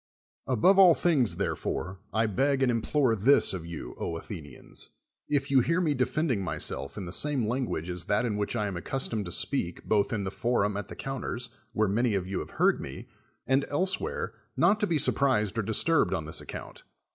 [0.47, 4.89] Above all things, therefore, I beg and implore this of you, Athenians,
[5.29, 8.55] if you hear me defend ing myself in the same language as that in which
[8.55, 12.25] I am accustomed to speak both in the forum at the counters, w^here many of
[12.25, 13.09] you have heard me,
[13.45, 16.81] and elsewhere, not to be surprised or disturbed on this account.